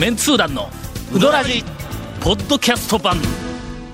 [0.00, 0.68] メンツー団の
[1.14, 1.62] ウドラジ
[2.20, 3.16] ポッドキャスト版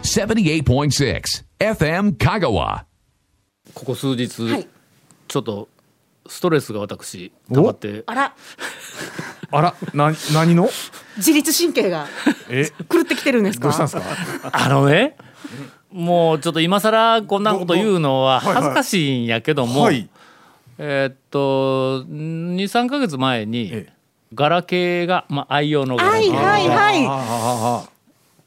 [0.02, 1.22] 78.6
[1.58, 2.84] FM Kagawa.
[3.74, 4.68] ここ数日、はい
[5.28, 5.68] ちょっと
[6.28, 8.32] ストレスが私溜まってあら
[9.50, 10.68] あら、な、何の？
[11.16, 12.06] 自律神経が
[12.48, 13.64] え、狂ってきてるんですか？
[13.64, 14.50] どうしたんですか？
[14.54, 15.16] あのね
[15.90, 20.08] もうちょっと今更こんなこと言うのはどど恥ずかしいんやけども、はい。
[20.78, 23.95] えーっと23か月前にええ
[24.36, 27.06] ガラケーが、まあ、愛用のガラケーが、はいはいはい。
[27.08, 27.88] あ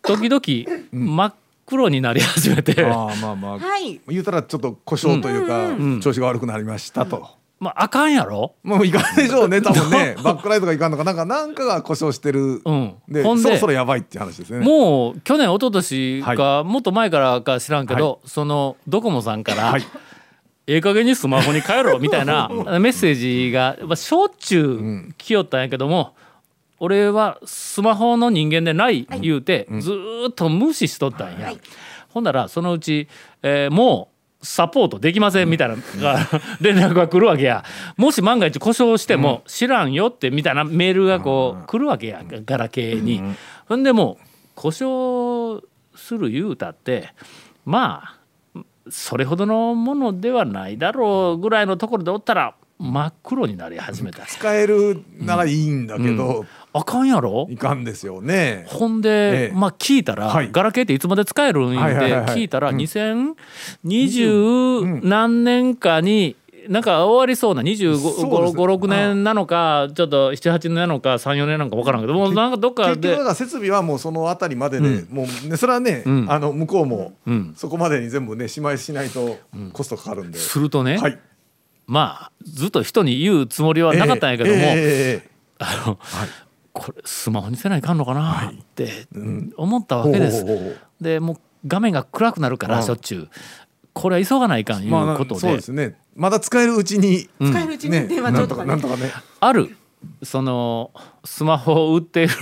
[0.03, 1.34] 時々真っ
[1.65, 3.59] 黒になり始めて、あ、ああ、まあまあ。
[3.59, 3.99] はい。
[4.07, 7.27] 言うたら、ちょっと故障というか、調子が悪くなりましたと。
[7.59, 8.53] まああかんやろ？
[8.63, 12.62] もういかんでしょうね、多分ね、バックライトがいかんのか、なんか、なんかが故障してる。
[12.63, 12.95] うん。
[13.09, 14.65] で、ほんでそろそろやばいっていう話ですね。
[14.65, 19.84] もう去年一昨年か、はもっと前からか知らんけど、そのドコモさんから、はい
[20.70, 26.15] ええ加減にスマホに変えろ みたいなメッセージが、まあ、しょっちゅう来よったんやけども、
[26.79, 31.51] 俺はスマホの人間でない言うて、ずーっと無視しとったんや。
[32.09, 33.07] ほんならそのうち、
[33.41, 35.76] えーもうサポートできませんみたいな
[36.61, 37.65] 連絡が来るわけや。
[37.98, 43.21] もし万が一故障しても知らんよってみたいなメールがこう来るわけやガラケーに。
[43.67, 45.61] ほんでもう故障
[45.93, 47.09] する言うたって
[47.65, 48.18] まあ
[48.91, 54.26] それほどのものではないだろうぐらいのところでおったら真っ黒になり始めた。
[54.26, 57.45] 使えるならいいんだけど、あかんやろ？
[57.49, 58.63] いかんですよね。
[58.67, 59.54] ほんで、ええ。
[59.54, 60.49] まあ聞いたら、はい。
[60.51, 62.35] ガラケーっていつまで使えるんで、はいはいはいはい。
[62.37, 62.77] 聞いたらうん。
[62.77, 66.38] 2020何年かに
[66.69, 67.84] なんか終わりそうなそうです。
[67.84, 76.31] 2556年なのかちょっと78年なのか34年なのか分からんけどもうなんかどっかで設備はもうそのあたりまでで、もうねそれはね、ん。
[76.31, 77.53] あの向こうもうん。
[77.57, 79.38] そこまでに全部ねしまいしないと
[79.73, 81.17] コストかかるんで、するとね、はい。
[81.88, 85.99] まあずっと人に言うつもりはなかったんやけども、えええええあの
[86.71, 89.07] これスマホにせないかんのかなって
[89.57, 90.45] 思ったわけです。
[91.01, 92.83] でもう画面が暗くなるからうん。
[92.83, 93.29] しょっちゅう
[93.94, 95.95] これは急がないかんいうまあことで,、そうですね。
[96.16, 98.69] まだ使えるうちに、使えるうちにね電話帳とかね。
[98.69, 99.11] なんとかね。
[99.39, 99.75] ある
[100.23, 100.91] その
[101.25, 102.33] スマホを売っている、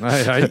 [0.00, 0.50] はいはい、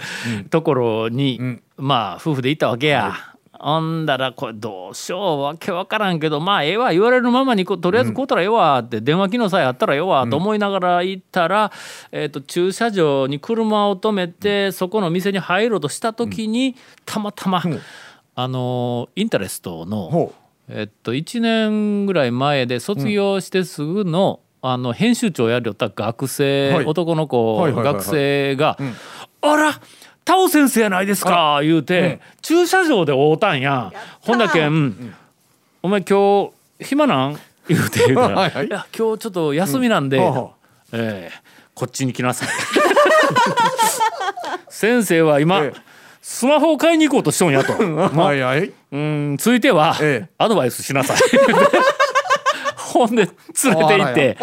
[0.50, 1.62] ところに、ん。
[1.78, 3.30] まあ夫婦で行ったわけや。
[3.60, 11.72] ほんだらこれどうしようわけわからんけどまあええわ言われるままにとりあえずこうたらええわって電話機能さえあったらええわと思いながら行ったら、
[12.14, 17.82] えー、と駐車場に車を止めてそこの店に入ろうとした時にたまたま、ん
[18.42, 20.34] あのインタレストのほ
[20.70, 26.86] えっと、1年ぐらい前で卒業してすぐの,、あの編集長やりよった学生、はい。
[26.86, 28.78] 男の子、学生が
[29.42, 29.82] 「あら
[30.24, 33.92] タオ先生やないですか」言うて、駐車場で会うたんや。
[34.22, 35.14] ほんだけん、
[35.82, 38.68] お前今日暇なん?」言うて言うたら「はいはい。
[38.68, 40.50] いや今日ちょっと休みなんで、はあはあ。
[40.94, 42.48] ええこっちに来なさい」
[44.70, 45.90] 先生は今、ええ
[46.22, 47.74] スマホを買いに行こうとしとんやと。
[47.74, 48.72] う はいはい。
[48.92, 50.30] うんついては、ええ。
[50.38, 51.18] アドバイスしなさい。
[52.76, 53.28] ほんで
[53.64, 54.38] 連れて行って。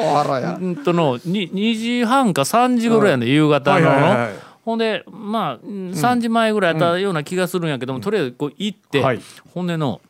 [0.60, 4.28] うんとのに2時半か3時ぐらいの夕方の、
[4.64, 9.20] ほんでまあうん3時前ぐらいやったような気がするんやけども、とりあえずこう行って、はい。
[9.54, 10.00] ほんでの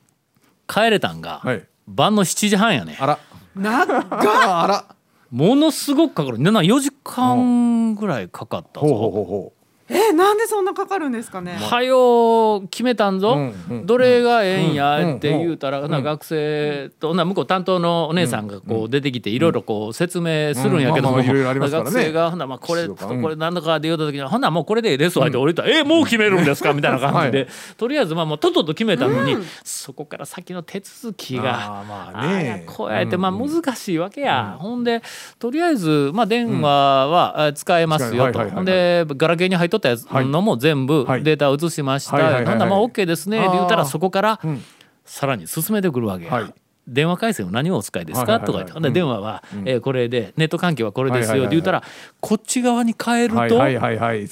[0.68, 1.62] 帰れたんが、はい。
[1.88, 3.18] 晩の7時半やねあら。
[3.54, 4.06] 長っ。
[4.10, 4.84] あら。
[5.30, 6.38] ものすごくかかる。
[6.38, 8.86] な4時間ぐらいかかったぞ。
[8.86, 9.52] ほうほうほ
[9.88, 11.56] えなんでそんなかかるんですかね？
[11.62, 21.22] はよ決めたんぞ、うんうんどれがええんやうんって言うたら、な学生とな向こう担当のお姉さんがこう出てきていろいろこう説明するんやけども、うん。
[21.22, 21.90] まあまあいろいろありますからね。
[21.92, 23.54] 学生がほんならまあこれとこれなん。
[23.54, 26.72] だかで言うた時にほんならもうこれでええですわって降りたら、えもう決めるんですか？
[26.72, 27.48] みたいな感じで、はい。
[27.76, 31.42] とりあえずまあもうとっとと決めたのに、そこから先の手続きが。
[31.44, 32.64] あーまあね。
[32.66, 35.02] こうやってまあ難しいわけや、ほんで
[35.38, 36.68] とりあえずまあ電話
[37.08, 41.22] はあ使えますよと、ほんでガラケーに入っとったやつのも全部はい。
[41.22, 42.52] データを移しました、はいはいはいはい。
[42.52, 43.38] ほんならまあ OK ですね。
[43.38, 44.62] って言ったらそこからん。
[45.04, 46.54] さらに進めてくるわけや、はい
[46.88, 48.90] 電話回線は何をお使いですか、とか言って。
[48.90, 51.82] 電話は、えーこれでネット環境はこれですよって言ったら、
[52.20, 53.40] こっち側に変えると、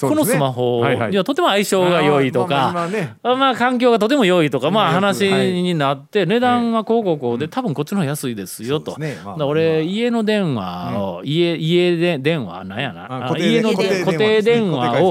[0.09, 2.89] このスマホにはとても相性が良いとか、
[3.23, 8.97] まあ環境がとても良いとか、まあ話はいになって、値段はこうこうこうで、多分こっちの方が安いですよと。
[9.41, 13.35] 俺、家の電話を、家、家で電話、なんやな。
[13.39, 13.83] 家の固
[14.17, 15.03] 定電話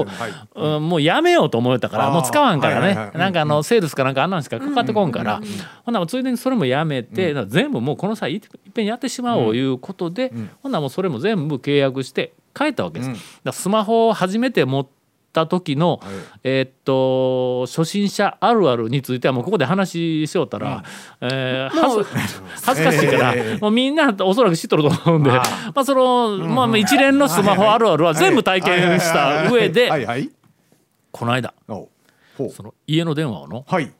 [0.54, 2.80] をもうやめようと思ったから、もう使わんから。
[2.80, 3.10] ね。
[3.14, 5.40] なんかあの、セールスかなんかあんなんしかかかってこんから。
[5.84, 8.40] ほんならついでにそれもやめて、全部もうこの際いっ
[8.72, 10.32] ぺんやってしまおういうことで、
[10.62, 10.72] ほん。
[10.72, 13.10] ならもうそれも全部契約して帰ったわけです。
[13.10, 14.88] だからスマホを初めて持っっ
[15.34, 16.00] た時の、
[16.44, 20.84] えーっと初心者あるあるについてはもうここで話しよったら、
[21.20, 22.04] えー
[22.64, 25.42] 恥ずかしいから、ええもうみんなおそらく知っとると思うんで、あ
[25.74, 30.30] まあその、まあ一連のスマホあるあるは全部体験した上で、はいはい。
[31.10, 33.92] この間その家の電話をのはい。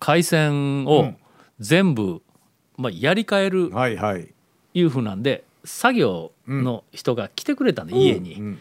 [0.00, 1.16] 回線をうん。
[1.60, 2.22] 全部、
[2.76, 4.28] まあ、やり替えるはいはい。
[4.74, 8.56] いうふうなんで作業の人が来てくれたんで、家に。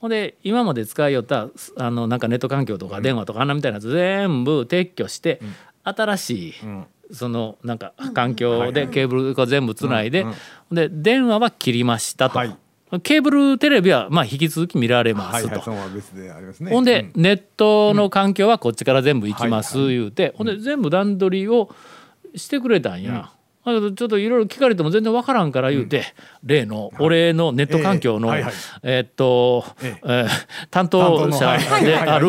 [0.00, 5.40] ほんで今まで使いよったあのなんかネット環境とか電話とかあんなみたいなやつ全部撤去して、
[5.82, 6.86] 新しい、ん。
[7.12, 10.26] そのなんか環境でケーブルが全部つないで、
[10.70, 12.56] で電話は切りましたと、はい。
[13.02, 15.60] ケーブルテレビはまあ引き続き見られますと。
[15.60, 17.22] ほんで、うん。
[17.22, 21.74] ネットの環境はこっちから全部行きますはい言うて、ほんで全部段取りを
[22.36, 23.32] してくれたんや。
[23.64, 26.04] ちょっといろいろ聞かれても全然わからんから言うて、
[26.44, 28.30] 例の俺のネット環境の、
[28.82, 30.06] えっと、ええ。
[30.06, 30.28] ー
[30.70, 32.28] 担当者である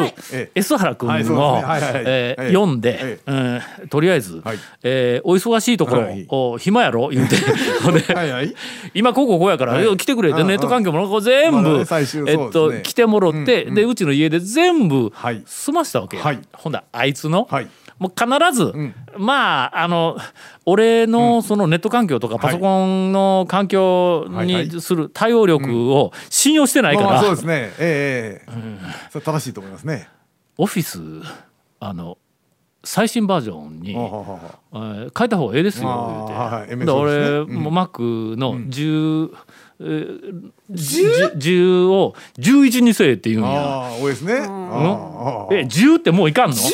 [0.55, 4.57] S 原君を読んでえ、うんとりあえず、はい。
[4.83, 7.09] えーお忙しいところ、は暇やろ？
[7.09, 7.35] 言うて。
[8.93, 9.97] 今こここうやから、はい。
[9.97, 15.43] 来てくれってネット環境も全ま部、えっと来てもろって、でうちの家で全部はい。
[15.45, 16.39] 済ましたわけや、はい。
[16.53, 18.73] ほんだあいつの、はいもう必ず、
[19.17, 20.17] まああの
[20.65, 27.53] 俺のそのネット環境とかパソコンの環境にする対応力を信用してないから、そうですね。
[27.79, 29.09] ええええ。
[29.11, 30.09] それ正しいと思いますね。
[30.57, 30.99] オフィス
[31.79, 32.17] あの
[32.83, 37.27] 最新バージョンに、変えた方がええですよ言うて、はい俺、ね。
[37.39, 37.55] うん。
[37.63, 39.31] もう Mac の10、
[39.79, 43.59] えー10 10を11にせえって言うんや。
[43.59, 44.33] ああ多いですね。
[44.33, 46.55] ああああえ10ってもういかんの？
[46.55, 46.65] もう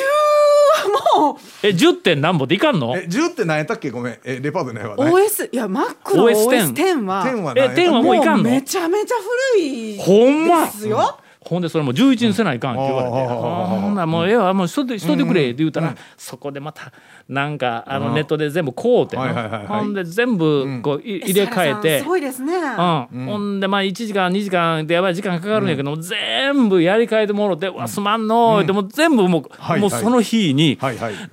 [1.63, 2.96] え10点なんぼでいかんの？
[2.98, 3.90] え10って何やったっけ？
[3.90, 4.19] ごめん。
[4.24, 5.04] えレパートないわね。
[5.04, 7.25] OS いや Mac の OS10 OS10 は。
[7.25, 8.50] 10はえ10はもういかんの？
[8.50, 9.16] めちゃめちゃ
[9.56, 10.66] 古いほんま？
[10.66, 11.18] ですよ。
[11.51, 13.27] ほんでそれも11にせないかんって言われて「うん。
[13.27, 16.94] あーほんならもうええわもうしとってしとってくれ」って言うたら、そこでまた
[17.27, 18.03] なんかあうん。
[18.06, 19.68] のネットで全部こうてな、はいはいはいはい。
[19.68, 22.00] ほんで全部こうい入れ替えて。
[22.00, 22.06] す。
[22.06, 22.53] ごいですね。
[22.56, 23.25] うん。
[23.25, 30.80] ほんでまあ1時間2時間でやばい時間かかるんやけども、全部やり替えてもろて「わすまんの」でも全部もう,、はいもうその日に、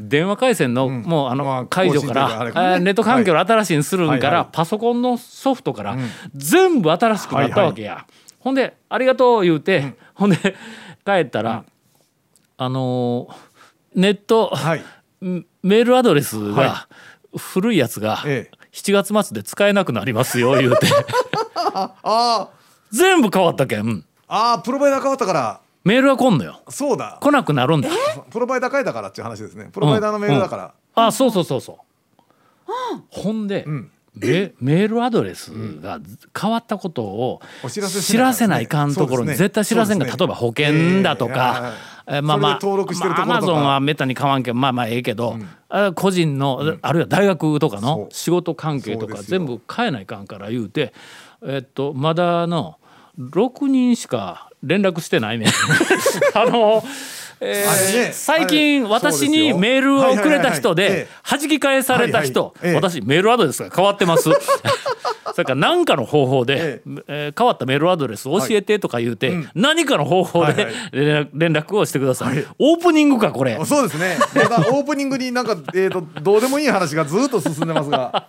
[0.00, 5.96] 電話回線の、もうあの、まあ解除からネット環境を新しいにするんから、はいはいパソコンのソフトから、
[6.34, 8.04] 全部新しくなったわけや。
[8.48, 10.36] ほんで「ありがとう」言うて、ほんで
[11.04, 11.64] 帰ったら、
[12.56, 13.34] あのー
[13.94, 14.82] ネット、はい。
[15.20, 16.88] メールアドレスが、は
[17.36, 18.56] 古いやつが、ええ。
[18.72, 20.86] 7月末で使えなくなりますよ言うて。
[21.74, 22.48] ああ
[22.90, 24.02] 全部変わったけん。
[24.28, 25.60] ああプロバイダー変わったから。
[25.84, 26.62] メールは来んのよ。
[26.70, 27.18] そうだ。
[27.20, 27.90] 来なくなるんだ。
[28.30, 29.68] プロバイダー変えたからっていう話ですね。
[29.72, 30.72] プロバイダーのメールだから。
[30.94, 31.76] あそうそうそうそう。
[33.10, 35.48] ほんで、んメメールアドレス
[35.80, 36.00] が
[36.38, 37.80] 変わったことをお知
[38.16, 41.72] らせないかんところに絶対知らせんが、例えば保険だとええか、
[42.06, 43.38] え まあまあ登録してるところとか。
[43.38, 45.36] アマゾンはめったに買わんけどまあまあええけど、
[45.68, 50.92] あ個人の、あるいは大学とかの仕事関係とか全部変えないかんから言うて
[51.46, 52.76] えっとまだの
[53.18, 55.46] 6人しか連絡してないね
[56.34, 56.82] あの、
[57.40, 64.30] え最近私にメールをくれた人で弾き返された人、私メールアドレスが変わってます。
[65.38, 67.32] それから何かの方法で、ええ。
[67.32, 73.54] ー変わったメールアドレス教えてとか言うて、何かの方法で、連絡をしてください、オープニングかこれ。
[73.54, 74.16] あそうですね。
[74.34, 78.26] まだオープニングになんかえーとどうでもいい話がずっと進んでますが。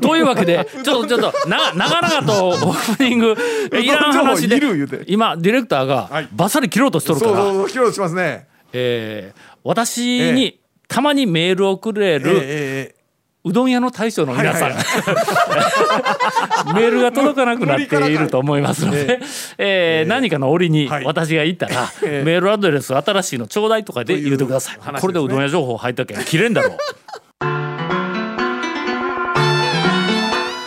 [0.00, 3.36] というわけで ちょっとちょっとな長々とオープニング
[3.72, 5.04] えいらん話でいる言うて。
[5.06, 6.28] 今ディレクターがはい。
[6.32, 8.39] バッサリ切ろうとしとるから、そうそう切ろうとしますね
[8.72, 10.58] えー私に
[10.88, 13.00] たまにメールをくれええる、ええ。
[13.44, 14.72] うどん屋の大将の皆さん、
[16.74, 19.20] メールが届かなくなっていると思いますので、
[19.56, 21.04] えー何かの折にはい。
[21.04, 22.24] 私が言ったら、ええ。
[22.24, 24.76] メールアドレス新しいのちょうだいとかで言うてください。
[25.00, 26.76] これでうどん屋情報入ったけん切れんだろう。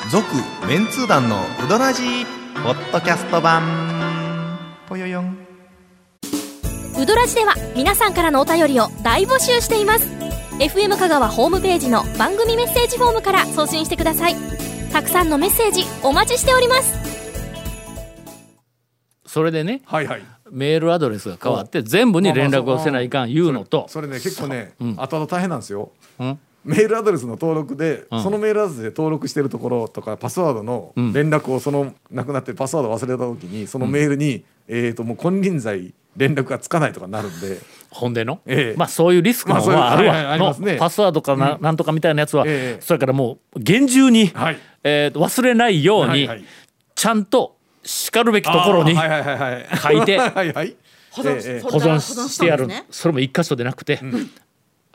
[0.10, 0.26] 続
[0.68, 2.26] メンツー団のウドラジー
[2.64, 3.83] ポッドキャスト版
[7.04, 10.08] ウドラジでは皆さんからのお便りを大募集しています。
[10.60, 14.36] FM 香川ホームページの番組メッセージフォームから送信してください。
[14.90, 16.98] たくさんのメッセージお待ちしております。
[19.26, 20.22] それでねはいはい。
[20.50, 23.86] メールアドレスが変わって全部に連絡をせないかん言うのと。
[23.90, 24.96] それね結構ねうん。
[24.96, 25.92] 後々大変なんですよ。
[26.20, 26.40] うん。
[26.64, 28.24] メールアドレスの登録で、うん。
[28.24, 31.12] そのメールアドレスで登録してるところとかパスワードのうん。
[31.12, 37.60] 連絡をそのなくなってパスワード忘れた時にそのメールに、えー、ともう金輪際連絡がつかないとかなるんで。
[37.90, 38.78] ほんでの、ええ。
[38.78, 40.74] まあそういうリスクのまあるわ、ますね。
[40.74, 42.82] のパスワードかな,、なんとかみたいなやつは、ええ。
[42.82, 44.58] それからもう厳重に、はい。
[44.84, 46.44] えーと忘れないように、はいはい。
[46.96, 49.78] ちゃんとしかるべきところにあーはいはいはいはい。
[49.78, 50.76] 書いて はいはい。
[51.12, 51.62] 保存ええ。
[51.62, 54.00] 保存してやる、それも一箇所でなくて、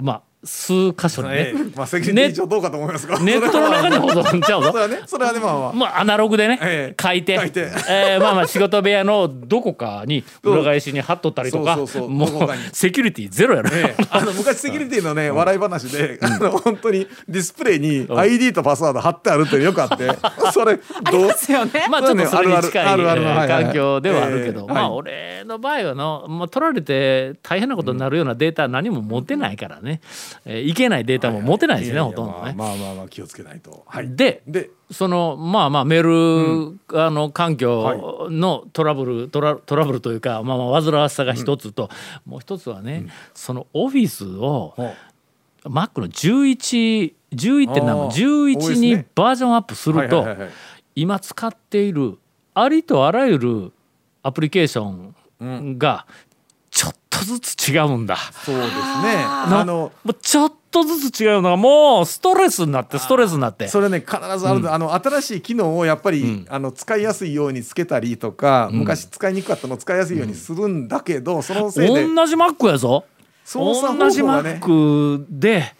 [0.02, 3.18] まあ数箇所にね、ええまあセキュリティ上どうかと思いますが。
[3.18, 5.00] ネットの中に保存ちゃうぞそれはね。
[5.06, 6.00] それはねまあまあまあ。
[6.00, 7.02] アナログでね、ええ。
[7.02, 7.36] 書いて。
[7.36, 7.68] 書いて。
[7.88, 11.86] えーまあまあ仕事部屋のどこかに裏返しに貼っとったりとかそう。
[11.88, 12.30] そうそうもう
[12.72, 14.04] セキュリティゼロやろ、ええ。
[14.10, 20.08] あの昔セキュリティのね笑い話で、あの本当にディスプレイに ID とパスワード貼ってあるっていうのよくあって
[20.52, 20.76] それ
[21.10, 21.26] どう？
[21.26, 21.86] ですよね。
[21.90, 23.64] まあちょっとそれに近いあるあるあるあるえーはいはい。
[23.64, 30.00] 環境ではあるけど、まあ俺の場合はの、まあ、取られて大変なことになるようなデータ何も持ってないからね、
[30.44, 32.54] えーいけないデータも持ってないですね、ほとんどね。
[32.56, 33.84] まあまあまあまあ気をつけないと。
[33.86, 34.14] はい。
[34.14, 41.90] ででそのまあまあメール、あの環境のトラブルトラトラブルというか、まあ、まあ煩わしさが一つと、
[42.26, 44.94] もう一つはね、そのオフィスをほ
[45.64, 48.10] Mac の11 11って何もあー。
[48.10, 48.96] 多いで11すね。
[48.96, 50.26] にバージョンアップすると
[50.94, 52.18] 今使っている
[52.54, 53.72] ありとあらゆる
[54.22, 54.84] アプリケーショ
[55.44, 56.06] ンが
[57.10, 58.16] とずつ違うんだ。
[58.16, 58.72] そうですね
[59.14, 63.68] なあのもうちょっとずつ違うのがもうストレスになってストレスになって。
[63.68, 73.04] それね必ずある、あの新しい機能をやっぱり、あの使いやすいようにつけたりとか、昔使いにくかったのを使いやすいようにするんだけど、そのせいで同じ Mac やぞ。
[73.44, 75.74] 操作同じ方法がね Mac で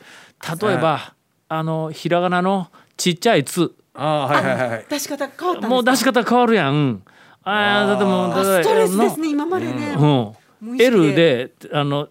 [0.62, 1.14] 例えば
[1.50, 5.68] あのひらがなのちっちゃい「つああはいはいはいはい出し方変わった。
[5.68, 7.02] もう出し方変わるやん。
[7.44, 9.28] ああだってもうストレスですね。
[9.28, 9.97] ね今までね。
[9.99, 10.32] うん
[10.78, 12.08] L であの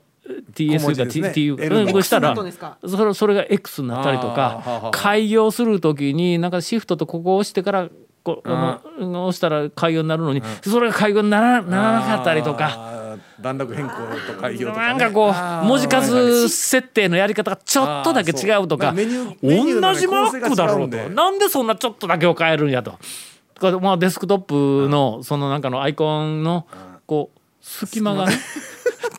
[0.53, 1.31] TS が小文字ですね。
[1.31, 7.89] T う L んこうしたらそれそれが X になったりとかあ開業する時になんかシフトとここを押してから
[8.23, 12.95] こう押したら開業になるのにそれが開業にならなかったりとか。
[13.39, 13.93] 段落変更
[14.33, 18.93] と開業とか、ね、なんかこう文字数設定のやり方がちょっとだけ違うとか。
[18.93, 20.97] 同じマックだろうと。
[21.09, 22.97] なんでそんなちょっとだけを変えるんやと。
[23.81, 26.67] まあデスクトップのそのなんかのアイコンの
[27.05, 27.36] こう
[27.67, 28.37] 隙間がね。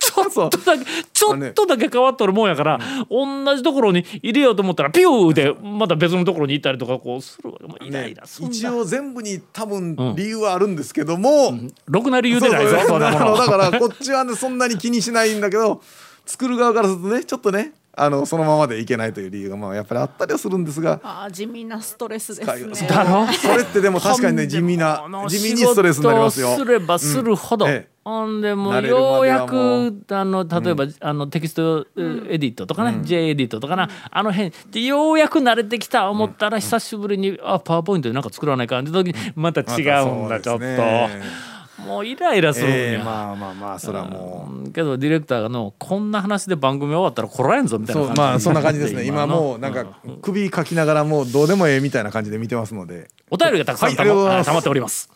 [0.00, 7.86] ちょっとだけちょっとだけ変わっとるもんやから同じところに入れようと思ったらピューでまた別のところに行ったりとかこうするわけ。
[7.86, 15.80] イライラすんだ一応全部に多分理由はあるんですけども、ろくな理由でないぞそうだからこっちはねそんなに気にしないんだけど
[16.26, 22.88] 作る側からするとねちょっとねあのそのままでいけないという理由がまあやっぱりあったりはするんですがあー地味なストレスですね。
[22.88, 23.26] だろ？
[23.32, 26.48] それってでも確かにね地味な地味にストレスになりますよ。
[26.48, 27.72] 仕事をすればするほど、うん。
[27.72, 28.86] ええほんでもう。
[28.86, 44.52] ようやもくあの例えば、あのテキストエディットとかね、J エディットとかな、あの辺でようやく慣れてきた思ったら久しぶりに、あパワーポイントでなんか作らないかって時にまた違うんだ、ちょっと、もうイライラするんや、ええまあまあまあそれはもう。
[44.52, 44.72] うん。
[44.72, 49.04] けどディレクターがのこんな話で番組終わったらこらえんぞみたいなまあそんな感じですね。
[49.04, 49.36] 今の。
[49.36, 49.84] もうなんか
[50.22, 53.10] 首かきながらもうどうでもええみたいな感じで見てますので。
[53.30, 54.46] お便りがたくさんたはいありがとうございます。
[54.46, 55.10] まあ溜まっております。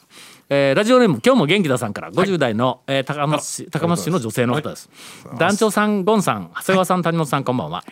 [0.55, 4.91] えーラジオネーム今日も元気ださんから50代の、えー高松市高松市の女性の方です。
[5.39, 7.83] 団長さんゴンさん長谷川さん谷本さんこんばんは。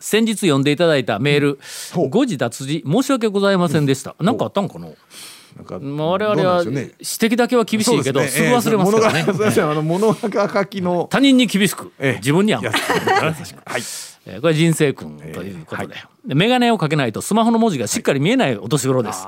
[0.00, 1.60] 先日読んでいただいたメール
[2.08, 4.16] 誤字脱字申し訳ございませんでした。
[4.18, 4.88] なんかあったんかな？
[5.80, 9.24] まあ我々は指摘だけは厳しいけど、すぐ忘れますからね。
[9.28, 9.82] ええ。
[9.82, 12.16] 物書きの他人に厳しく、ええ。
[12.16, 12.64] 自分にはい。
[12.64, 13.82] やはい、
[14.30, 15.94] えーこれ人生君ということで,、
[16.24, 19.26] で眼鏡をかけないとスマホの文字がしっかり見えないお年頃です、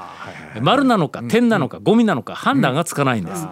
[0.61, 3.47] 丸なのか点なのかゴミなのか判断がつかないんです、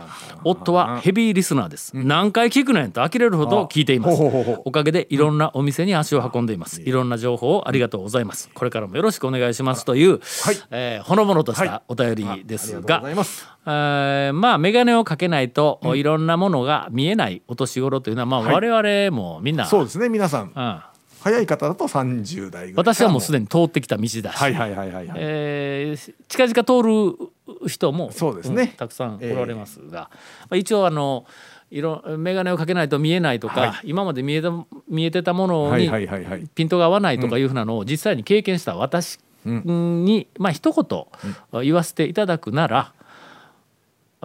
[0.44, 4.22] 夫はヘビーリスナーです、何回聞くねんと呆れるほど聞いています。
[4.64, 6.82] おかげでいろんなお店に足を運んでいます。
[6.82, 6.90] い。
[6.90, 8.50] ろんな情報をありがとうございます。
[8.54, 10.20] これからもよろしくお願いしますという、
[10.70, 13.02] えーほのぼのとしたお便りですが
[13.66, 18.54] えーまあ眼鏡をかけないと、いろんなものが見えないお年頃というのは、まあ、はい。
[18.70, 20.08] 我々もみんな、そうですね。
[20.08, 20.52] 皆さん、
[21.20, 25.16] 早い方だと30代ぐらい私はもうすでにに通ってきた道だし、はいはいはいはいはい。
[25.16, 26.82] えー近々通
[27.62, 28.64] る人もそうですね。
[28.64, 30.10] んたくさんおられますが、
[30.48, 31.26] まあ、一応あの
[31.70, 33.72] 色眼鏡をかけないと見えないとか、はい。
[33.84, 34.50] 今まで見えた
[34.88, 35.90] 見えてたものに
[36.54, 42.92] ピントが合わないとかいうふうなのを実際に経験した私に、まあ一言言わせていただくなら、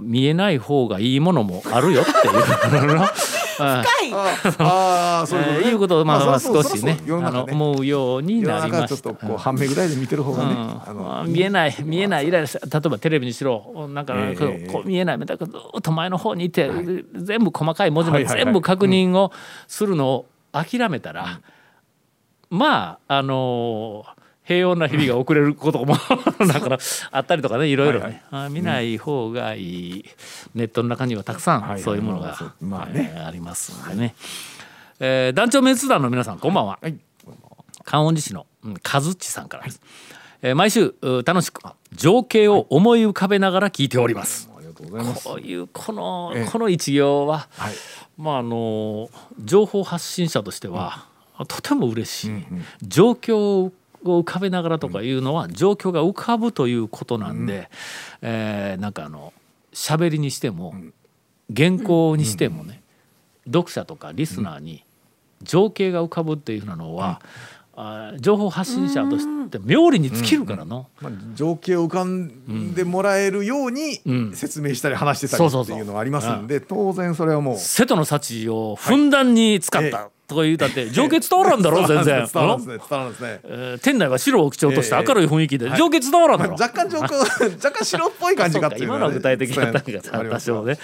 [0.01, 2.99] 見えない方がいいものもあるよっていう
[3.59, 3.71] のの。
[3.71, 4.13] うんはい。
[4.59, 9.27] ああそういうこということをまあ少しねあの思うようになりま中ちょっとした。
[9.27, 16.69] こう半目ぐらいで見てる方がね見えない見えないイライラした例えばテレビにしろなんかええこう見えないだからずっと前の方にいて、
[17.13, 19.31] 全部細かい文字まで全部確認を
[19.67, 21.41] するのを諦めたら、
[22.49, 25.95] まああのー平穏な日々が送れることも
[26.47, 26.77] だから
[27.11, 30.05] あったりとかねいろいろね、あ見ない方がいい、
[30.53, 31.81] ネットの中にはたくさんはい。
[31.81, 33.11] そういうものが、まあね。
[33.15, 34.15] えーありますんでね、
[34.99, 36.95] えー団長メンツ団の皆さんこんばんは、はい。
[37.83, 39.81] 観音寺市のうん和っちさんからです、
[40.41, 41.61] えー毎週う楽しく
[41.93, 45.23] 情景を思い浮かべながら聞いております、とうございます。
[45.27, 46.45] こういうこのええ。
[46.45, 47.73] この一行は、はい。
[48.17, 49.09] まああの
[49.43, 51.05] 情報発信者としては、
[51.47, 52.65] とても嬉しい、うんうん。
[52.83, 53.71] 状況を
[54.11, 57.69] 浮かべながらとかいうのは、状況が浮かぶということなんで、
[58.21, 59.33] えーなんかあの
[59.73, 60.73] 喋りにしても、
[61.55, 62.81] 原稿にしてもね、
[63.45, 64.83] 読者とかリスナーに
[65.41, 67.21] 情景が浮かぶっていうふうなのは、
[67.75, 70.87] あー情報発信者として妙利に尽きるからの。
[71.01, 74.33] まあ、情景を浮かんでもらえるようにうん。
[74.33, 77.57] 説明したり話してたりっていうのはありますんで当然それはもう。
[77.57, 82.27] 瀬戸の幸をふんだんに使った、はいとか言うたって情景伝わらんだろ 全然。
[82.31, 82.77] 伝わらんですね。
[82.77, 83.39] 伝わらんですね。
[83.43, 85.77] えー店内は白を基調とした明るい雰囲気ではい。
[85.77, 86.53] 情景伝わらんだろ。
[86.53, 87.13] 若干情景
[87.63, 90.51] 若干白っぽい感じがっていう今のは具体的だったんが伝わります。
[90.51, 90.77] 多少ね、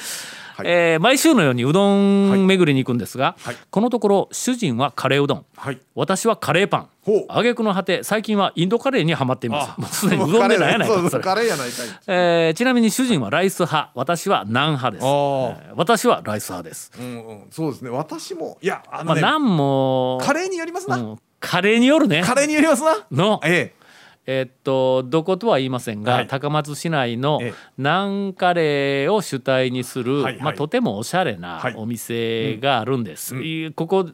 [0.55, 0.67] はい。
[0.67, 3.55] えー毎週のようにうどん巡りに行くんですが、はい。
[3.69, 5.45] このところ主人はカレーうどん。
[5.55, 5.79] はい。
[5.95, 6.89] 私はカレーパン。
[7.29, 9.79] 挙句の果て最近はインドカレーにはまっています。
[9.79, 11.23] もうすでにうもどんでないやないかそれ。
[11.23, 11.87] カレーやないかい。
[12.07, 13.91] えーちなみに主人はライス派。
[13.95, 17.89] 私はナン派です、えー私はライス派です、うんうんそうですね。
[17.89, 22.21] 私もいやあまのね、あナンもカレーによりますな、うんカレーによるね。
[22.23, 22.97] カレーによりますな。
[23.11, 23.41] の。
[23.43, 23.80] ええ
[24.49, 26.27] っとどことは言いませんが、はい。
[26.27, 27.53] 高松市内のええ。
[27.77, 30.43] ナンカレーを主体にする、はいはい。
[30.43, 31.73] まあ、とてもおしゃれなはい。
[31.75, 33.43] お店があるんです、うん。
[33.43, 34.09] いいここ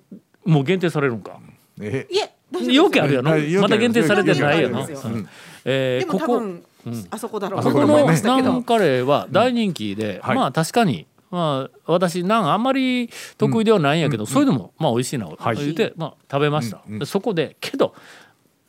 [0.45, 1.39] もう限定されるんか、
[1.81, 2.13] ええ。
[2.13, 2.89] いえよ。
[2.89, 5.27] くあるやろ、まだ限定されてないよな、うん。
[5.65, 6.63] えここ分
[7.09, 7.63] あそこだろう。
[7.63, 8.03] こだろうね。
[8.05, 10.35] ましたけどナンカレーは大人気で、はい。
[10.37, 15.57] まあ確かに、まあ、私ナンあんまり得意ではないんやけど、それでもまあ美味しいな、はい。
[15.57, 16.93] 言うて、まあ、食べました、うん。
[16.93, 16.99] うん。
[16.99, 17.93] でそこでけど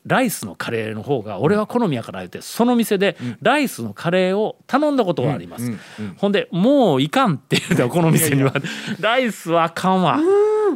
[0.09, 5.73] ライスのカレーの方が俺は好みやから言ってその店でライスのカレーを頼んだことがあります、
[6.17, 8.53] ほんでもういかんって言うたこの店には。
[9.01, 10.19] ライスはあかんわ。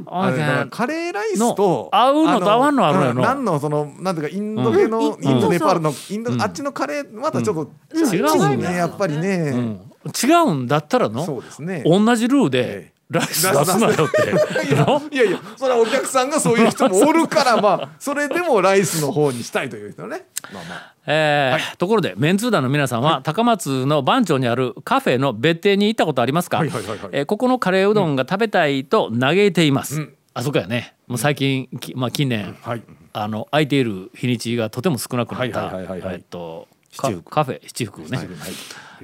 [0.07, 5.25] ああれだかカレーライスとの合うのと合わんのあるやろうん何のそのなんていうかインド系の、うん。
[5.25, 6.43] インドネパールのインド、うん。
[6.43, 8.15] あっちのカレーまたちょっと、うん。
[8.15, 9.81] 違うんだねやっぱりね、うん。
[10.07, 11.83] 違うんだったらのそうですね。
[11.87, 15.15] 同じルーえでライス出すなよって。
[15.15, 20.27] いやいやそれはお客さんがそういう人もおるからまあそれでもライスの方にしたいという人ね。
[20.53, 20.95] まあまあ。
[21.07, 27.09] えーところでメンツー団の皆さんは高松の番町にあるカフェの別邸に行ったことありますか、はいはいはいはい。
[27.13, 30.15] えーここのカレーうどんが食べたいと嘆いています、うん。
[30.35, 30.95] あそこやね。
[31.09, 32.83] もう最近、きまあ、近年はい。
[33.15, 37.31] あの空いている日にちがとても少なくなったはいはいはいはいえっとカ七福。
[37.31, 38.29] カフェ七福ね、はい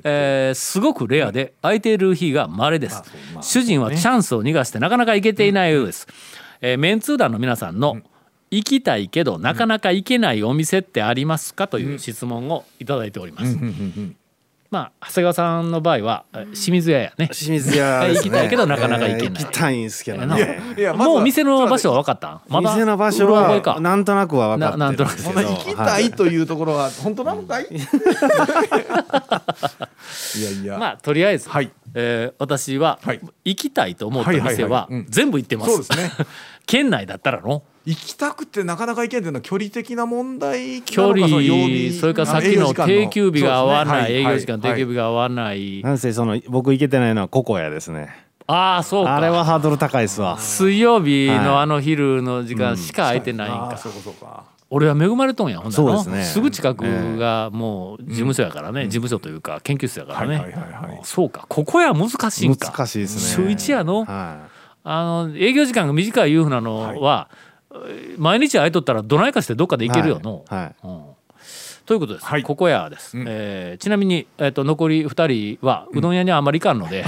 [0.05, 3.03] えーすごくレアで空いている日が稀です、
[3.41, 6.07] 主人はチャンスを逃がしてなかなか行けていないようです、
[6.61, 7.99] えーメンツー団の皆さんの
[8.51, 11.69] 行きたいけどなかなか行けないお店ってありますか？
[11.69, 13.57] という質問をいただいております、
[14.71, 17.29] まあ長谷川さんの場合はえ清水屋やね。
[17.33, 18.25] 清水屋ですね。
[18.25, 19.25] 行きたいけどなかなか行けない。
[19.25, 22.71] えー行きたいんですけどなねいやもう店の場所は分かったまだ？
[22.75, 25.41] 店の場所はなんとなくは分かってるんですけど。
[25.41, 27.75] そんな行きたいというところは本当なのかいい？
[30.45, 30.65] やい。
[30.67, 33.21] や、 まあとりあえず、はいえー私ははい。
[33.45, 34.95] 行きたいと思ったはいはい店ははい。
[34.95, 35.07] うん。
[35.09, 36.27] 全部行ってます,、そうですね。
[36.67, 37.63] 県内だったらの？
[37.87, 48.27] 行きたくてなかなか行けんっていうのは距離的な問題距離なのかその曜日それからさっきの定休日が合わない、営業時間定休日日が合わない、なんせその僕行けてないのはココヤですね。
[48.47, 49.17] ああそうか。
[49.17, 50.39] あれはハードル高いですわ。
[50.39, 51.39] 水曜日はい。
[51.41, 55.83] のあの昼の時間しか空いてないんか、あそうかそうか俺は恵まれとんやほんなら。
[55.85, 56.43] のそうですね。
[56.43, 61.01] ぐ近くがもう事務所やからね、事務所というか研究室やからね、はいはいはいはい。
[61.05, 61.47] そうか。
[61.49, 62.71] ここや難しいんか。
[62.71, 63.45] 難しいですね。
[63.47, 64.49] 週一やのは
[64.85, 67.29] あの営業時間が短いいうふうなのは、
[68.17, 70.45] 毎日空いとったらどないかしてどっかでい行けるよの。
[70.49, 70.61] はい。
[70.61, 70.75] はい。
[70.85, 71.03] うん。
[71.87, 72.43] ということです、はい。
[72.43, 73.25] ここやです、うん。
[73.27, 77.05] えーちなみに、えー、と残り2人はうどん屋にはあまり行かんので、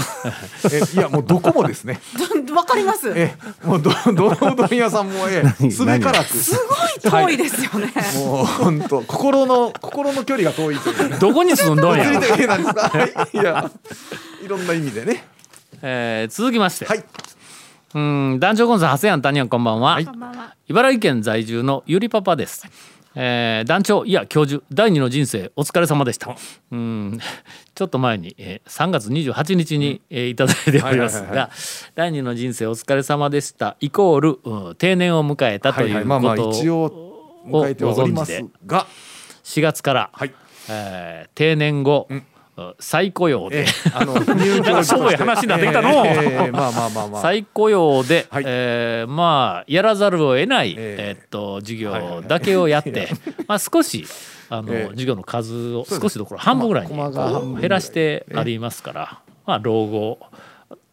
[0.72, 2.00] えいやもうどこもですね
[2.52, 3.12] わかります。
[3.14, 3.34] え
[3.64, 6.36] もうど どのうどん屋さんもえすべからく。
[6.36, 6.54] す
[7.12, 7.92] ごい遠いですよね。
[8.16, 11.10] もう本当心の心の距離が遠いという。
[11.10, 12.74] ねどこに住んどんや、物理的なんです。
[12.74, 13.12] かはい。
[13.32, 13.70] いや。
[14.44, 15.24] いろんな意味でね。
[15.82, 17.04] えー続きまして、はい。
[17.94, 20.54] うん団長コンさん長谷庵谷庵こんばんは、こんばんは。
[20.68, 22.66] 茨城県在住のゆりパパです。
[23.14, 26.36] えー団長いや教授第二の人生お疲れ様でした。
[26.70, 27.18] うん。
[27.74, 31.50] ちょっと前に、えー3月28日に、えーいただいておりますが
[31.94, 33.76] 第二の人生お疲れ様でした。
[33.80, 36.00] イコール、うん定年を迎えたとはいい。
[36.02, 38.86] うこと一応迎えてはおりますが。
[39.44, 40.32] 4月から、はい。
[40.68, 42.22] えー定年後、うん
[42.78, 43.62] 再雇用で。
[43.62, 46.06] ええあの入なんかしょぼい話になってきたの。
[46.06, 47.22] ええええまあまあまあまあ。
[47.22, 48.44] 再雇用で、はい。
[48.46, 53.08] えーまあやらざるを得ない、えっと授業だけをやって、
[53.46, 54.06] まあ少し
[54.48, 54.88] あの、ええ。
[54.90, 60.18] 授業の数を少しどころ半分ぐらいに減らしてありますから、まあ老後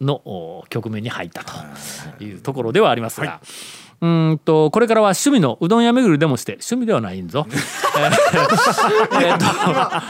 [0.00, 3.40] のお局面に入ったというところではありますが、
[4.00, 7.46] うーんとこれからは趣味のうどん屋巡りでもして趣味ではないんぞ。
[9.20, 9.44] えっと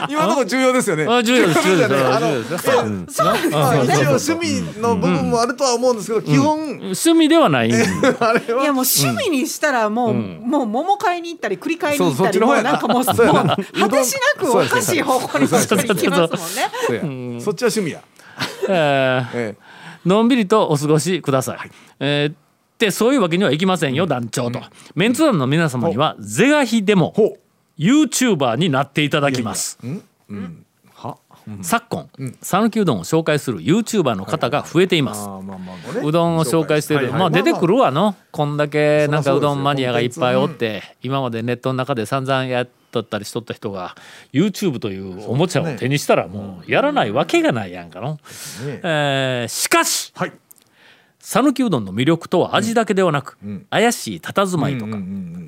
[0.09, 1.07] 今のところ重要ですよね。
[1.09, 7.73] あ重要です 重要です一応趣味の部分もあるとは思うんですけど、基本、趣味ではないん
[8.19, 13.23] あれいやはもう趣味にしたらもう、もう桃買いに行ったり栗買いに行ったりもうななんかもう果て
[14.03, 16.33] しなくおかしい方向に行きます
[16.91, 17.41] もんね。
[17.41, 18.01] そっちは趣味や。
[20.05, 21.71] のんびりとお過ごしください。
[21.99, 24.61] えーでそういうわけにはいきませんよ、団長と。
[24.95, 27.13] メンツ団の皆様には是が非でも
[27.77, 29.77] YouTuber になっていただきます。
[30.93, 31.17] は？
[31.61, 32.09] 昨今
[32.41, 35.27] 讃岐、うどんを紹介する YouTuber の方が増えています。
[36.03, 38.15] うどんを紹介していはいまあ出てくるわの。
[38.31, 43.95] こんだけなんかうどんマニアがいっぱいおって今までネットの中で散々やっとったりしとった人が
[44.31, 48.13] YouTube というおもちゃを手にしたらもうやらないわけがないやんかの。
[48.13, 48.19] ね。
[48.83, 50.33] えーしかしはい。
[51.31, 53.37] 讃岐うどんの魅力とは味だけではなく、
[53.69, 54.97] 怪しい佇まいとか、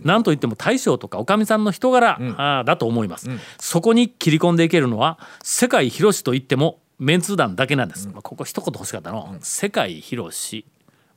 [0.04, 10.65] なんといっても大将とかおかみさんの人柄、あーだと思います、そこに切り込んでいけるのは世界広しと言ってもメンツー団だけなんです、まあ、ここ一言欲しかったの、世界広し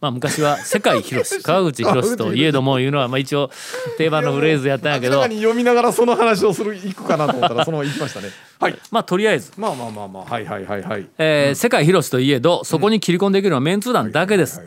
[0.05, 3.51] まあ昔は世界広し 川口広しといえどもいうのはまあ一応
[3.97, 8.29] 定番のフレーズやったんやけど読みながらその話をする行くかなと思ったらそのまま行きましたね。
[8.61, 8.79] はい。
[8.91, 11.07] まあとりあえずまあまあまあまあはいはいはいはい。
[11.17, 14.61] えー世界広しといえどそこに切り込んでいけるのはメンツー団だけです、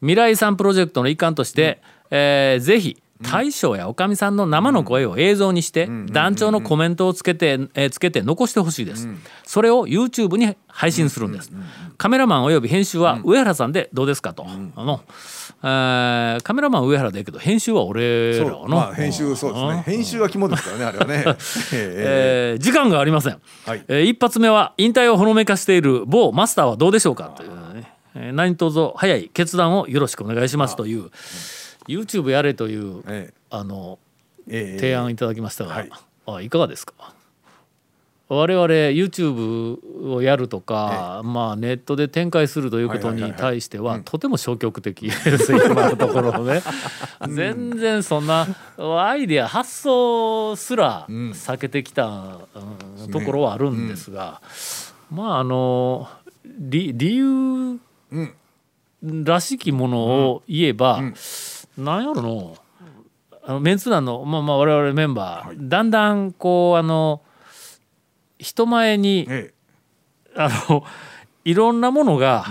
[0.00, 1.80] 未来遺産プロジェクトの一環として、
[2.12, 9.08] えーぜひ大将やおかみさんの生の声を映像にして団長のコメントをつけて、えーつけて残してほしいです、
[9.44, 11.50] それを YouTube に配信するんです、
[11.96, 15.00] カメラマンおよび編集は上原さんでどうですかと、あの、
[15.62, 18.68] えーカメラマンは上原だけど編集は俺らの、そう。
[18.68, 19.82] まあ編集そうですね。
[19.86, 21.24] 編集は肝ですからねあれはね。
[21.26, 21.34] ええ。
[21.72, 23.84] えー時間がありません、はい。
[23.88, 31.10] えー一発目は引退をほのめかしている某マスターはどうでしょうかというね、えー何卒早い決断をよろしくお願いしますという
[31.88, 33.98] YouTube やれという、えあの
[34.48, 34.74] ええ。
[34.74, 35.90] え提案いただきましたが、はい。
[36.26, 36.94] あいかがですか？
[38.28, 46.60] 我々 YouTube をやるとか、まあネットで展開するということに対してはとても消極的です今のところね。
[47.28, 54.40] 全然そんなアイデア発想すら避けてきた、うんところはあるんですが、
[55.08, 56.08] まああの
[56.44, 57.78] 理理由
[59.02, 61.00] らしきものを言えば、
[61.76, 62.56] なんやろの
[63.44, 67.22] あのメンツ団の、まあ、まあ我々メンバー、だんだんこうあの
[68.38, 69.54] 人前にえ
[70.34, 70.84] あの
[71.44, 72.44] いろんなものが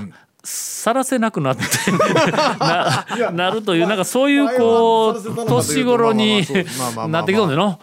[0.43, 1.63] さらせなくなって
[3.19, 7.79] ななるというなんかそういうこ前は晒せたのうかというと年頃にまあまあまあまあまあなってきとんでの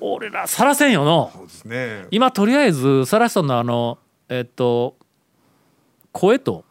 [0.00, 2.06] 俺らさらせんよのそうですね。
[2.10, 4.96] 今とりあえずさらしとんのはあのえっと
[6.12, 6.64] 声と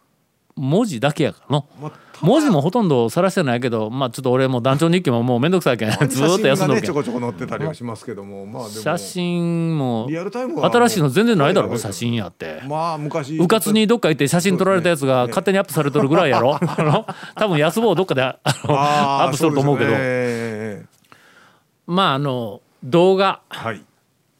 [0.55, 1.67] 文字だけやからの。
[1.81, 5.89] まあ文字もほとんどさらしてないけどまあちょっと俺も団長日記ももうめんどくさいけん。
[5.89, 6.87] ずーっと休んどるけん。
[6.87, 12.61] 写真がねちょこちょこ載ってたりはしますけども、まあ写真も新しいの全然ないだろ写真やって。
[12.67, 13.37] まあ昔。
[13.37, 16.55] うかつにどっか行って写真撮られたやつが勝手にアップされとるぐらいやろ。
[16.61, 19.91] あの多分安坊どっかであのあアップすると思うけど。
[19.91, 20.85] ねええ
[21.87, 23.81] まああの動画、はい。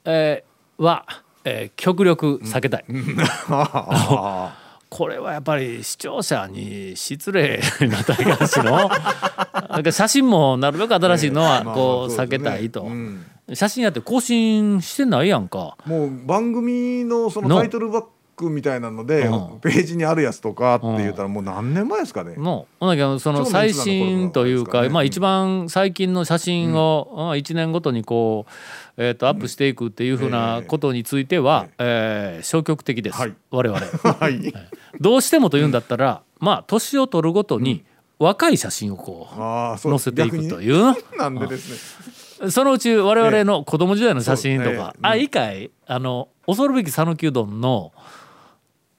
[0.05, 1.05] えーは、
[1.43, 2.85] えー極力避けたい、
[3.49, 4.53] あ
[4.95, 8.87] これはやっぱり視聴者に失礼な大会しの。
[9.69, 13.25] なんか写真もなるべく新しいのはまあこう避けたいと、うん。
[13.53, 15.75] 写真やって更新してないやんか。
[15.85, 19.59] あもう番組のそののタイトルバックみたいなのでうん。
[19.59, 22.35] ページにあるやつとかって言ったらもう何年前ですかね。
[22.35, 28.51] のほんだけどその超最新というか、ねまあ一番最近の写真を、まあ1年ごとにこう、
[28.97, 32.45] えー、とアップしていくっていうふうなことについては、えー。
[32.45, 33.33] 消極的です、はい。
[33.51, 33.79] 我々。
[34.19, 34.53] はい。
[34.99, 37.83] どうしてもというんだったら、まあ年を取るごとに
[38.19, 40.63] 若い写真をこう載せていくとう。
[40.63, 40.77] いう。
[40.77, 40.95] の。
[41.17, 42.25] なんでですね。
[42.49, 44.93] そのうち我々の子供時代の写真とか、そうですね。
[45.03, 45.71] あいいかい？
[45.87, 47.91] あの恐るべき讃岐うどんの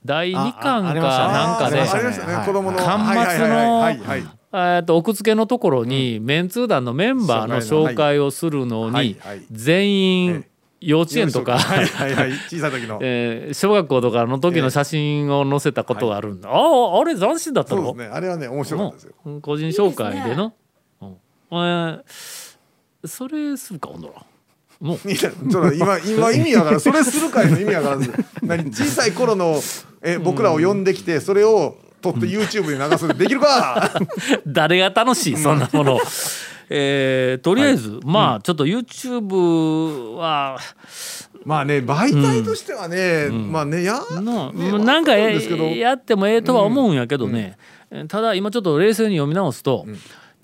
[0.06, 1.80] 第2巻かなんかで。
[1.80, 2.46] ありましたね。
[2.46, 2.78] 子供の。
[2.78, 3.88] 巻末の
[4.52, 9.16] えーと奥付けのところに、メンツー団のメンバーの紹介をするのに、
[9.50, 10.44] 全員
[10.80, 12.32] 幼稚園とか、はいはいはい。
[12.48, 12.98] 小さい時の。
[13.02, 17.82] えー小学校とかの時の写真を載せたことがあるんだ、あああれ斬新だったの？
[17.82, 18.14] そうですね。
[18.14, 19.14] あれはね面白かったですよ。
[19.26, 20.52] うん個人紹介での
[21.02, 21.08] うん。
[21.08, 22.00] えー
[23.04, 24.14] それするかほんなら
[24.80, 25.08] もう。
[25.10, 26.80] いやちょっと今 今意味わからん。
[26.80, 27.98] それするかいの意味わから
[28.42, 29.60] 何小さい頃の
[30.02, 33.92] え僕らを呼んできてそれを撮って YouTube に流すできるか。
[34.46, 36.00] 誰が楽しいそんなもの。
[36.68, 40.58] えーとりあえず、まあちょっと YouTube は
[41.44, 47.56] まあね媒体としてはね、まあねやの、ねなんかやってもええとは思うんやけどね、
[47.90, 49.86] えただ今ちょっと冷静に読み直すと、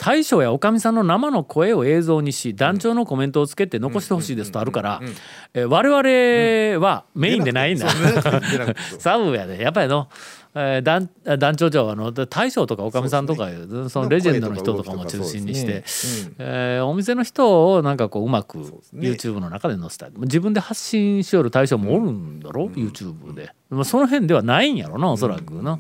[0.05, 5.01] 大将やおかみさんの生の声を映像にし団長のコメントをつけて残してほしいですとあるから
[5.55, 7.89] えー我々はメインでないんだ。
[8.99, 10.09] サブやでやっぱりの、
[10.55, 13.49] えー、団団長長はあの大将とかおかみさんとか
[13.89, 15.85] そのレジェンドの人とかも中心にして、
[16.39, 18.65] えーお店の人をなんかこううまくね。
[18.93, 25.79] YouTube の中で載せたい自分で発信しよる大将もおるんだろ、YouTube で、まあ、その辺ではないんやろなおそらくの、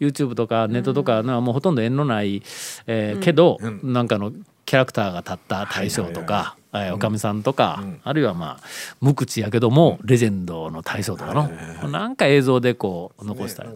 [0.00, 2.42] YouTube とかネットとかのはもうほとんど縁のない、
[2.86, 4.32] えーけど、なんかの
[4.66, 8.64] キャラクターが立った大将とか、えーおかみさんとか、あるいはまあ
[9.00, 13.68] 無口やけども、レジェンドの大将とかの、なんか映像でこう残したり、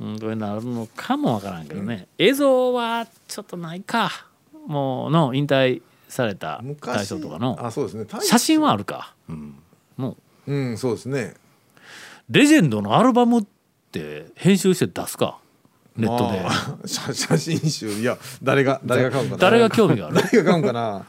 [0.00, 4.26] うん、これなるのかもわからんけどね、映像はちょっとないか。
[4.66, 7.58] もうの引退された大昔将とかの。
[7.60, 8.06] あそうですね。
[8.20, 9.14] 写真はあるか、
[9.96, 10.52] もう。
[10.52, 11.34] うんそうですね。
[12.28, 13.44] レジェンドのアルバムっ
[13.90, 15.38] て編集して出すか？
[15.96, 17.88] ネットで、まあ 写写真集。
[18.00, 19.40] いや誰が誰が買うんかな。
[19.40, 20.16] 誰が興味がある？
[20.22, 21.04] 誰が買うんかな。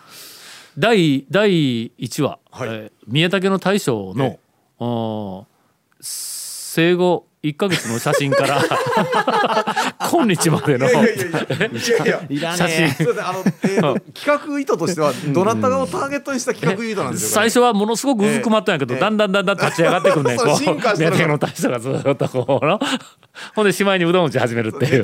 [0.78, 1.50] 第第
[1.98, 2.70] 1話、はい。
[2.70, 4.40] えー宮武の大将のえ、
[4.80, 5.46] おー
[6.02, 8.62] 生後1か月の写真から
[10.12, 10.88] 今日までの。
[10.88, 12.94] いやいやいやいやいやい ら写真。
[12.94, 13.26] 企
[14.26, 19.00] 画意図としてはどなたをターゲットにした企画意図なんですよこれ最初はものすごくうずくまったんやけど、ええ。
[19.00, 20.36] だんだんだんだん立ち上がってくんね。
[20.36, 21.12] んこう進化してる。
[21.12, 22.80] 宮武の大将がずっとこうの
[23.56, 25.04] ほんでしまいにうどん打ち始めるっていう。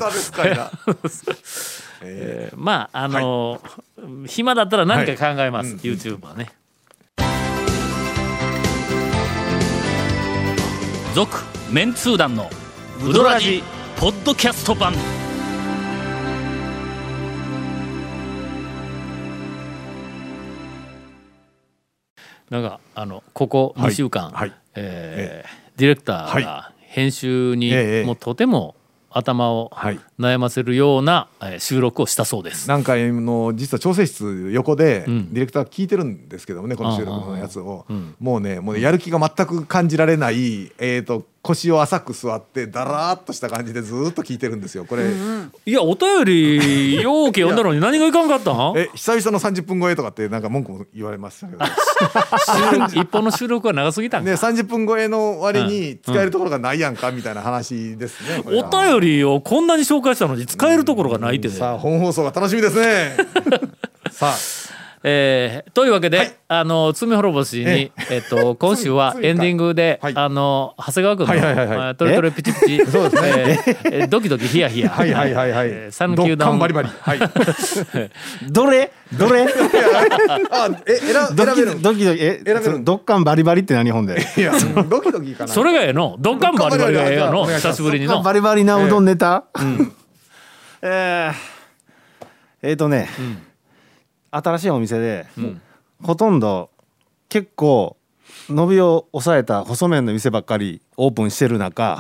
[2.56, 6.52] まああのー暇だったら何か考えます、YouTube はね。
[11.16, 12.50] 続メンツー団の
[13.06, 13.62] ウドラジ
[13.98, 14.94] ポッドキャスト版。
[22.50, 24.54] なんかあのここ2週間、はい。
[24.76, 28.74] えーディレクターが編集にええもうとても
[29.12, 30.00] 頭をはい。
[30.20, 32.68] 悩ませるようなえー収録をしたそうです。
[32.70, 35.30] 何回の実は調整室横でデん。
[35.34, 37.86] ィレクター聞いてるんですけどもねこの収録のやつを。
[37.90, 38.16] うん。
[38.20, 44.86] もうねもうねやる気が全く感じられないえーと腰を浅く座ってだらーっとした感じでずーっと聞いてるんですよ。
[44.86, 45.06] これ
[45.66, 48.52] いやお便りようけ読んだのに何がいかんかった？
[48.52, 51.64] ん え久々の30分超えとかってなんか文句も言われましたけど。
[53.02, 54.30] 一本の収録が長すぎたんか？
[54.30, 61.54] ね30分超えの割に使えるところがないやんかみたいな話ですねこれおは便りをこんなに紹介したのに使えるところがないってね。
[61.54, 63.16] さあ本放送が楽しみですね。
[64.12, 64.34] さあ
[65.04, 66.36] えーというわけで、はい。
[66.50, 68.18] あの罪滅ぼしに、ええ。
[68.18, 70.14] っと今週は 罪エンディングで、はい。
[70.16, 71.78] あの長谷川君の、はいはいはいはい。
[71.78, 72.86] えートレトレピチピチ。
[72.90, 74.90] そうですね、えードキドキヒヤヒヤ。
[74.96, 75.68] はいはいはいはい。
[75.70, 76.90] えー讃ドッカ岐うどんンバリバリ。
[77.00, 77.20] はい。
[78.50, 78.92] どれ？
[79.14, 79.46] どれ？
[80.52, 84.20] あえ選ドキ選べるドキドキえ選べるドッカンバリバリって何本で？
[84.36, 84.54] いや
[84.90, 86.16] ドキドキかなそれがええの？
[86.20, 88.22] ドッカンバリバリがええやの久しぶりにの。
[88.24, 89.44] バリバリなうどんネタ、
[90.82, 91.34] えー
[92.64, 93.08] えーとね、
[94.38, 95.26] 新しいお店で、
[96.04, 96.70] ほとんど
[97.30, 97.98] 結構
[98.50, 102.00] 伸びを抑えた細麺の店ばっかりオープンしてる中、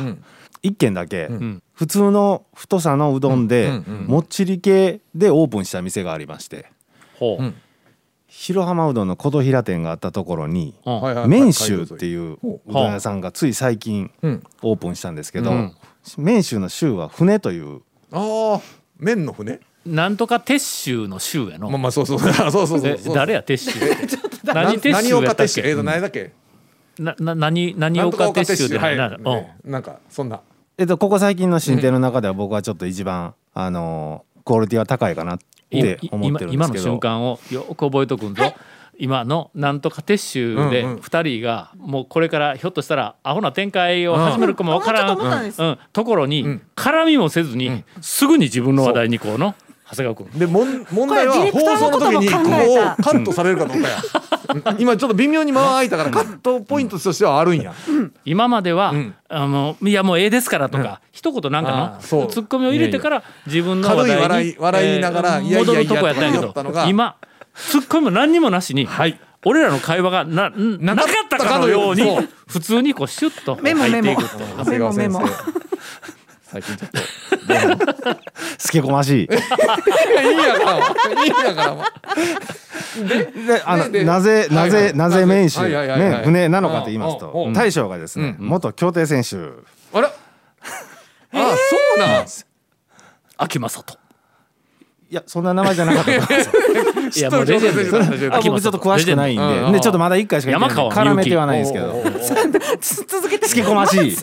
[0.62, 1.62] 一軒だけ、ん。
[1.74, 6.72] 普通の太さのうどんで、うんうんうんもっちり系でオープンした店がありまして
[7.20, 7.56] ほう、うん。
[8.28, 10.76] 広浜うどんの琴平店があったところに
[11.28, 14.44] 麺州っていううほどん屋さんがつい最近うん。
[14.64, 15.76] オープンしたんですけど、うん。
[16.18, 18.62] 麺州の州は船というああ
[18.98, 19.60] 麺の船？
[19.88, 22.20] なんとか鉄州の州やの、まあまあそうそう。
[22.20, 23.16] そうそうそうえそう。
[23.16, 26.32] 誰や鉄州 ってな何鉄州やったっえけーと何だっけ？
[27.00, 28.98] なな何何なんとか岡鉄州ではい。
[28.98, 29.24] な、うん。
[29.24, 29.56] ね。
[29.66, 30.40] なんかそんな。
[30.78, 36.84] えっと、ここ最近の新店の中では僕はちょっと一番、あのークオリティは高いかなって思ってるんで今のすけど。
[36.86, 38.44] 瞬間をよく覚えとくんぞ、
[38.98, 41.00] 今のなんとか撤収でうんうん。
[41.00, 45.54] 2人がもうこれからひょっとしたらアホな展開を始めるかもわからん、うん。
[45.58, 45.78] うん。
[45.92, 46.62] ところにん。
[46.76, 49.54] 絡みもせずに、すぐに自分の話題にこうの
[49.90, 50.40] 長谷川君。
[50.40, 53.98] でもん問題は放送の時にこのこをカットされるかどうかや。
[54.80, 57.74] 今ちょっと微妙に間が空いたからカットポイントとしてはあるんや。
[58.26, 59.16] 今までは、ん。
[59.30, 66.84] あのいやもうええですからとか、一言なんかのツッコミを入れてから自分の話題に笑い笑いながらえー戻るとこやったんやけとか言ったのが。
[66.84, 67.16] ど今
[67.56, 69.20] ツッコミも何にもなしに、はい。
[69.46, 72.04] 俺らの会話がなななかったかのように。
[72.48, 76.17] 普通にこうシュッとメモ入っていくっていう長谷川先メモメ生
[76.52, 76.98] 最近ちょっと
[78.58, 79.26] す けこましい。
[79.26, 79.28] い
[80.16, 81.76] やいやからいいんやから。
[83.48, 84.96] であのででなぜなぜ、はいはい。
[84.96, 86.10] なぜ麺州、はいはいはいはい。
[86.20, 87.54] ね、船なのかと言いますうんとうん。
[87.54, 89.36] 大将がですね、うん元競艇選手。
[89.98, 90.08] あら。
[91.34, 92.26] あそうなん。
[93.38, 93.98] 秋正人
[95.10, 96.12] いやそんな名前じゃなかった。
[97.18, 102.04] いやもうレジェンド僕ちょっと詳しくないんで、でちょっとまだ一回しか山川絡めてはないんですけど。
[102.82, 103.48] 続けて。
[103.48, 104.18] すけこまし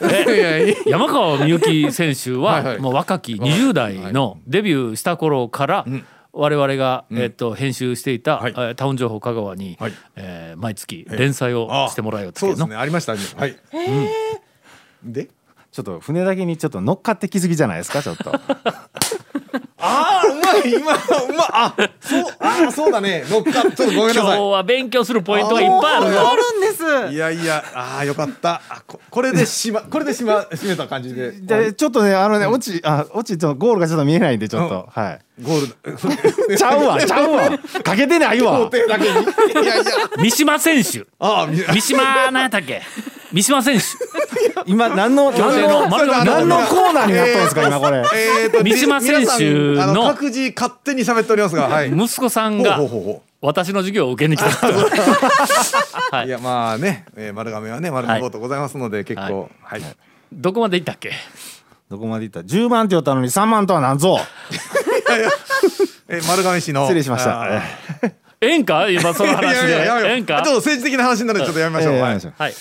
[0.86, 5.86] 山川美幸選手はもう若き20代のデビューした頃から
[6.32, 8.42] 我々が、えっと編集していた、
[8.76, 9.92] タウン情報香川に、はい。
[10.16, 12.76] えー毎月連載をしてもらえようとそういうすね。
[12.76, 13.20] ありましたね。
[13.36, 13.56] はい。
[15.02, 15.28] で
[15.72, 18.32] ちょっと船だけにちょっと乗っかってきすぎじゃないですかちょっと
[19.86, 20.96] ああうまい今う
[21.36, 23.24] まあそうあーそうだね。
[23.28, 26.68] 乗っかちょっとごめんな今日さは勉強するポイントがいっぱいあるぞあるんで
[27.08, 27.12] す。
[27.12, 28.62] いいやいやああよかった。
[28.68, 31.32] あここれでしまこれでしま締めた感じで。
[31.32, 34.88] でちょっとねあのね落ちあ落ちちょっとゴールがちょっと見えないんでちょっと。
[34.90, 35.20] はい。
[35.42, 35.66] ゴー
[36.48, 37.50] ル ちゃうわ ちゃうわ。
[37.82, 38.70] かけてないわ。
[38.72, 39.84] いやいや。
[40.18, 41.04] 三島選手。
[41.18, 42.82] ああみ三島何やったっけ？
[43.34, 43.84] 三島選手
[44.66, 47.98] 今何の何の何のコーナーになったんですか今これ。
[47.98, 49.50] えーと三島選手
[49.92, 51.90] の各自勝手に喋っておりますがはい。
[51.90, 52.78] 息子さんが
[53.40, 54.46] 私の授業を受けに来た
[56.16, 56.28] はい。
[56.28, 59.82] いやまあね、えー、丸亀はね丸亀ボートございますので、結構はい、
[60.32, 61.10] どこまで行ったっけ？
[61.90, 64.20] どこまでいった？10万って言ったのに3万とは何ぞ。
[66.08, 66.84] えー、丸亀市の。
[66.84, 67.42] 失礼しました。
[67.42, 67.62] あー。
[68.40, 68.58] ええ。
[68.58, 68.88] んか？
[68.88, 69.66] 今その話で。
[69.68, 70.08] いやいややめよう。
[70.10, 70.42] ええんか？
[70.44, 72.54] ちょっと政治的な話になるのでちょっとやめましょう、はい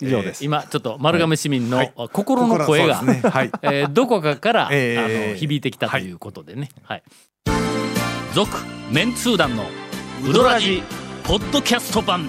[0.00, 6.68] 以上です今ちょっと丸亀市民のはい心の声が、ねはい えーどこかから、えーあの響いてきたということでね。
[6.82, 7.02] はい。
[8.34, 8.50] 続、
[8.90, 9.64] メンツー団の
[10.28, 10.82] ウドラジ
[11.22, 12.28] ポッドキャスト版。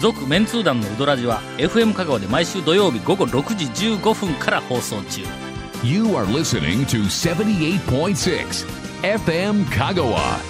[0.00, 5.22] 続メンツー団のウドラジは FM 香川で毎週土曜日午後6時15分から放送中。
[5.84, 8.66] You are listening to 78.6
[9.02, 10.49] FM Kagawa.